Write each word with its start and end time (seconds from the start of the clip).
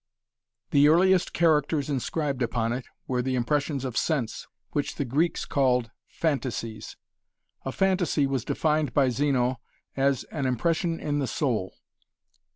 The 0.71 0.87
earliest 0.87 1.31
characters 1.31 1.87
inscribed 1.87 2.41
upon 2.41 2.73
it 2.73 2.87
were 3.07 3.21
the 3.21 3.35
impressions 3.35 3.85
of 3.85 3.95
sense, 3.95 4.47
which 4.71 4.95
the 4.95 5.05
Greeks 5.05 5.45
called 5.45 5.91
"phantasies." 6.07 6.97
A 7.65 7.71
phantasy 7.71 8.25
was 8.25 8.43
defined 8.43 8.95
by 8.95 9.09
Zeno 9.09 9.59
as 9.95 10.23
"an 10.31 10.47
impression 10.47 10.99
in 10.99 11.19
the 11.19 11.27
soul." 11.27 11.75